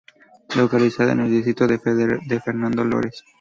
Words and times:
Localizada 0.55 1.11
en 1.11 1.19
el 1.19 1.29
Distrito 1.29 1.67
de 1.67 1.77
Fernando 2.39 2.83
Lores. 2.83 3.23